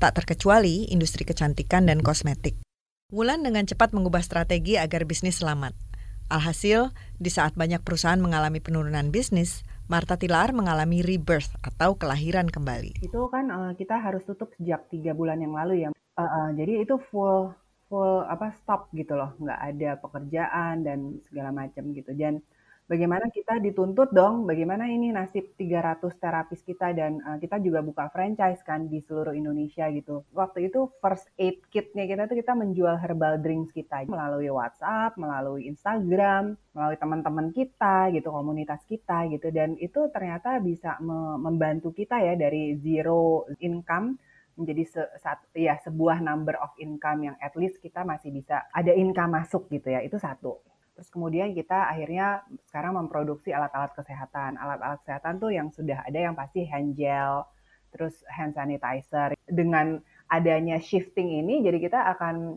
[0.00, 2.65] tak terkecuali industri kecantikan dan kosmetik.
[3.14, 5.78] Wulan dengan cepat mengubah strategi agar bisnis selamat.
[6.26, 6.90] Alhasil,
[7.22, 12.98] di saat banyak perusahaan mengalami penurunan bisnis, Marta Tilar mengalami rebirth atau kelahiran kembali.
[13.06, 15.94] Itu kan uh, kita harus tutup sejak tiga bulan yang lalu ya.
[15.94, 17.54] Uh, uh, jadi itu full
[17.86, 22.10] full apa stop gitu loh, nggak ada pekerjaan dan segala macam gitu.
[22.10, 22.42] Dan
[22.86, 28.08] bagaimana kita dituntut dong, bagaimana ini nasib 300 terapis kita dan uh, kita juga buka
[28.14, 30.22] franchise kan di seluruh Indonesia gitu.
[30.32, 35.66] Waktu itu first aid kitnya kita tuh kita menjual herbal drinks kita melalui WhatsApp, melalui
[35.66, 42.22] Instagram, melalui teman-teman kita gitu, komunitas kita gitu dan itu ternyata bisa me membantu kita
[42.22, 44.16] ya dari zero income
[44.56, 48.90] menjadi se saat ya sebuah number of income yang at least kita masih bisa ada
[48.96, 50.00] income masuk gitu ya.
[50.00, 50.75] Itu satu.
[50.96, 52.40] Terus kemudian kita akhirnya
[52.72, 54.56] sekarang memproduksi alat-alat kesehatan.
[54.56, 57.44] Alat-alat kesehatan tuh yang sudah ada yang pasti hand gel,
[57.92, 59.36] terus hand sanitizer.
[59.44, 60.00] Dengan
[60.32, 62.56] adanya shifting ini, jadi kita akan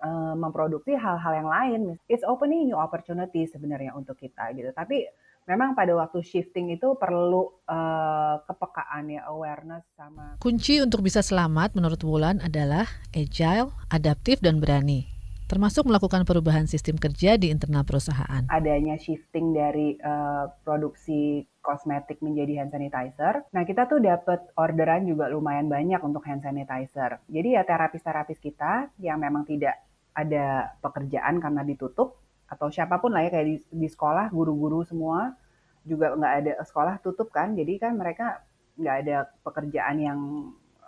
[0.00, 1.80] uh, memproduksi hal-hal yang lain.
[2.08, 4.72] It's opening new opportunity sebenarnya untuk kita gitu.
[4.72, 5.04] Tapi
[5.44, 10.40] memang pada waktu shifting itu perlu uh, kepekaan ya, awareness sama.
[10.40, 16.96] Kunci untuk bisa selamat menurut Wulan adalah agile, adaptif, dan berani termasuk melakukan perubahan sistem
[16.96, 18.48] kerja di internal perusahaan.
[18.48, 23.44] Adanya shifting dari uh, produksi kosmetik menjadi hand sanitizer.
[23.52, 27.20] Nah, kita tuh dapat orderan juga lumayan banyak untuk hand sanitizer.
[27.28, 29.80] Jadi ya terapis-terapis kita yang memang tidak
[30.14, 35.34] ada pekerjaan karena ditutup atau siapa pun lah ya kayak di, di sekolah guru-guru semua
[35.82, 37.56] juga nggak ada sekolah tutup kan.
[37.56, 38.44] Jadi kan mereka
[38.76, 40.20] nggak ada pekerjaan yang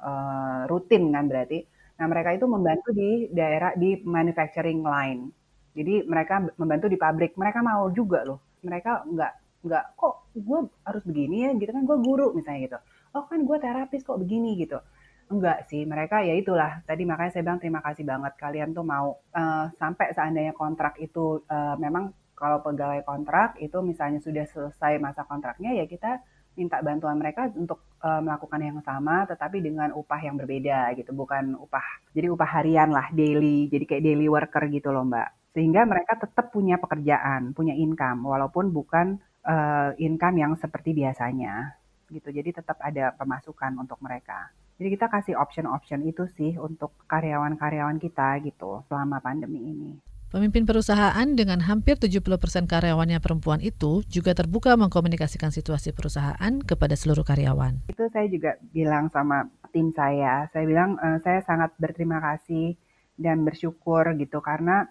[0.00, 1.75] uh, rutin kan berarti.
[1.96, 5.32] Nah, mereka itu membantu di daerah di manufacturing line.
[5.76, 7.36] Jadi mereka membantu di pabrik.
[7.36, 8.40] Mereka mau juga loh.
[8.64, 9.32] Mereka nggak
[9.66, 12.78] nggak kok gue harus begini ya gitu kan gue guru misalnya gitu.
[13.16, 14.78] Oh kan gue terapis kok begini gitu.
[15.26, 16.86] Enggak sih, mereka ya itulah.
[16.86, 21.42] Tadi makanya saya bilang terima kasih banget kalian tuh mau uh, sampai seandainya kontrak itu
[21.50, 26.20] uh, memang kalau pegawai kontrak itu misalnya sudah selesai masa kontraknya ya kita
[26.56, 31.54] minta bantuan mereka untuk uh, melakukan yang sama tetapi dengan upah yang berbeda gitu bukan
[31.60, 31.84] upah
[32.16, 35.28] jadi upah harian lah daily jadi kayak daily worker gitu loh mbak.
[35.56, 41.76] Sehingga mereka tetap punya pekerjaan punya income walaupun bukan uh, income yang seperti biasanya
[42.08, 42.28] gitu.
[42.32, 44.52] Jadi tetap ada pemasukan untuk mereka.
[44.76, 50.15] Jadi kita kasih option-option itu sih untuk karyawan-karyawan kita gitu selama pandemi ini.
[50.26, 57.22] Pemimpin perusahaan dengan hampir 70% karyawannya perempuan itu juga terbuka mengkomunikasikan situasi perusahaan kepada seluruh
[57.22, 57.86] karyawan.
[57.86, 62.74] Itu saya juga bilang sama tim saya, saya bilang e, saya sangat berterima kasih
[63.14, 64.90] dan bersyukur gitu karena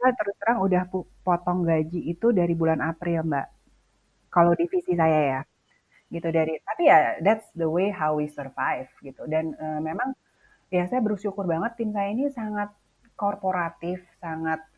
[0.00, 0.88] saya terus terang udah
[1.28, 3.52] potong gaji itu dari bulan April mbak.
[4.32, 5.40] Kalau divisi saya ya,
[6.08, 10.16] gitu dari tapi ya that's the way how we survive gitu dan e, memang
[10.72, 12.72] ya saya bersyukur banget tim saya ini sangat
[13.20, 14.69] korporatif, sangat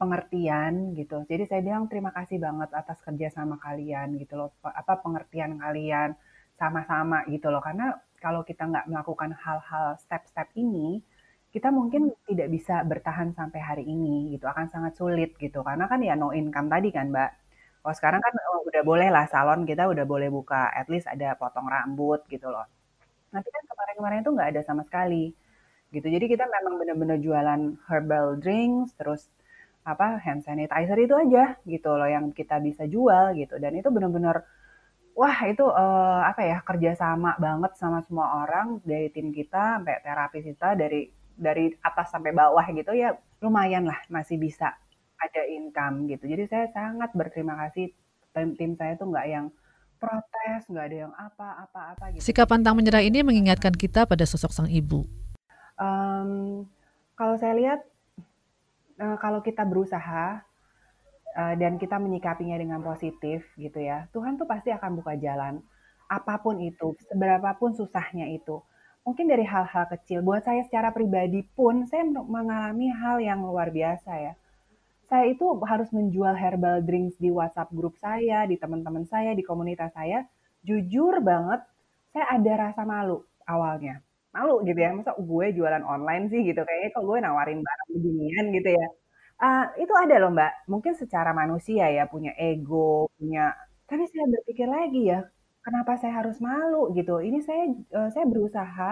[0.00, 1.16] pengertian gitu.
[1.30, 4.50] Jadi saya bilang terima kasih banget atas kerja sama kalian gitu loh.
[4.62, 6.14] Apa pengertian kalian
[6.60, 7.62] sama-sama gitu loh.
[7.66, 7.86] Karena
[8.22, 11.02] kalau kita nggak melakukan hal-hal step-step ini,
[11.54, 14.46] kita mungkin tidak bisa bertahan sampai hari ini gitu.
[14.52, 15.60] Akan sangat sulit gitu.
[15.66, 17.30] Karena kan ya no income tadi kan Mbak.
[17.86, 21.34] Oh sekarang kan oh, udah boleh lah salon kita udah boleh buka at least ada
[21.40, 22.66] potong rambut gitu loh.
[23.34, 25.32] Nanti kan kemarin-kemarin itu nggak ada sama sekali
[25.94, 26.06] gitu.
[26.14, 29.22] Jadi kita memang benar-benar jualan herbal drinks, terus
[29.88, 33.56] apa hand sanitizer itu aja gitu loh yang kita bisa jual gitu.
[33.56, 34.44] Dan itu benar-benar
[35.16, 40.44] wah itu uh, apa ya kerjasama banget sama semua orang dari tim kita sampai terapis
[40.44, 44.76] kita dari dari atas sampai bawah gitu ya lumayan lah masih bisa
[45.18, 46.28] ada income gitu.
[46.28, 47.90] Jadi saya sangat berterima kasih
[48.36, 49.46] tim, tim saya tuh nggak yang
[49.98, 52.22] protes nggak ada yang apa apa apa gitu.
[52.22, 55.02] sikap pantang menyerah ini mengingatkan kita pada sosok sang ibu.
[55.78, 56.62] Um,
[57.18, 57.80] kalau saya lihat
[58.98, 60.42] uh, kalau kita berusaha
[61.38, 65.62] uh, dan kita menyikapinya dengan positif gitu ya, Tuhan tuh pasti akan buka jalan.
[66.08, 68.60] Apa pun itu, seberapapun susahnya itu.
[69.04, 70.20] Mungkin dari hal-hal kecil.
[70.20, 74.32] Buat saya secara pribadi pun, saya mengalami hal yang luar biasa ya.
[75.08, 79.96] Saya itu harus menjual herbal drinks di WhatsApp grup saya, di teman-teman saya, di komunitas
[79.96, 80.28] saya.
[80.60, 81.64] Jujur banget,
[82.12, 84.04] saya ada rasa malu awalnya
[84.38, 84.90] malu gitu ya.
[84.94, 88.86] Masa gue jualan online sih gitu kayaknya kok gue nawarin barang beginian gitu ya.
[89.38, 90.52] Uh, itu ada loh mbak.
[90.70, 93.50] Mungkin secara manusia ya punya ego punya
[93.88, 95.24] tapi saya berpikir lagi ya
[95.64, 97.20] kenapa saya harus malu gitu?
[97.20, 97.62] Ini saya
[97.96, 98.90] uh, saya berusaha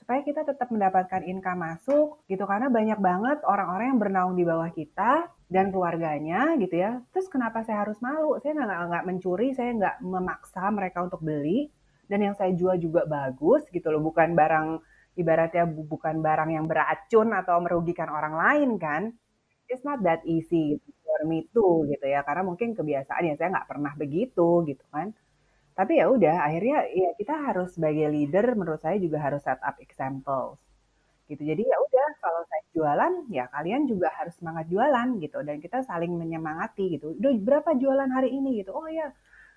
[0.00, 4.68] supaya kita tetap mendapatkan income masuk gitu karena banyak banget orang-orang yang bernaung di bawah
[4.68, 7.00] kita dan keluarganya gitu ya.
[7.12, 8.36] Terus kenapa saya harus malu?
[8.40, 11.72] Saya nggak nggak mencuri saya nggak memaksa mereka untuk beli
[12.14, 14.78] dan yang saya jual juga bagus gitu loh bukan barang
[15.18, 19.10] ibaratnya bukan barang yang beracun atau merugikan orang lain kan
[19.66, 23.66] it's not that easy for me too gitu ya karena mungkin kebiasaan ya saya nggak
[23.66, 25.10] pernah begitu gitu kan
[25.74, 29.74] tapi ya udah akhirnya ya kita harus sebagai leader menurut saya juga harus set up
[29.82, 30.62] examples
[31.26, 31.42] gitu.
[31.42, 35.82] Jadi ya udah kalau saya jualan ya kalian juga harus semangat jualan gitu dan kita
[35.82, 37.18] saling menyemangati gitu.
[37.18, 38.70] Udah berapa jualan hari ini gitu.
[38.70, 39.10] Oh ya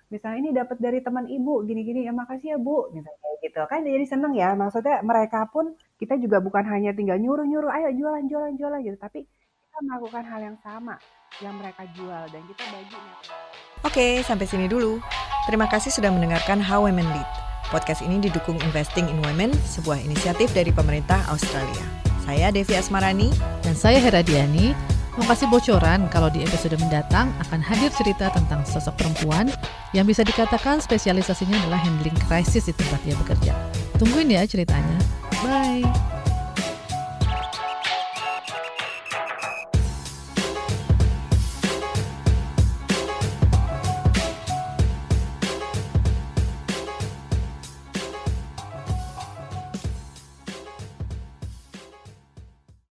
[0.08, 3.80] misalnya ini dapat dari teman ibu gini-gini ya makasih ya bu misalnya kayak gitu kan
[3.84, 8.52] jadi seneng ya maksudnya mereka pun kita juga bukan hanya tinggal nyuruh-nyuruh ayo jualan jualan
[8.56, 10.96] jualan gitu tapi kita melakukan hal yang sama
[11.44, 12.98] yang mereka jual dan kita bagi
[13.86, 14.98] Oke, sampai sini dulu.
[15.46, 17.28] Terima kasih sudah mendengarkan How Women Lead.
[17.70, 21.86] Podcast ini didukung Investing in Women, sebuah inisiatif dari pemerintah Australia.
[22.26, 23.30] Saya Devi Asmarani.
[23.62, 24.97] Dan saya Heradiani.
[25.18, 29.50] Mau kasih bocoran kalau di episode mendatang akan hadir cerita tentang sosok perempuan
[29.90, 33.52] yang bisa dikatakan spesialisasinya adalah handling krisis di tempat dia bekerja.
[33.98, 34.94] Tungguin ya ceritanya.
[35.42, 36.17] Bye!